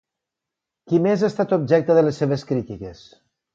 [0.91, 3.07] Qui més ha estat objecte de les seves crítiques?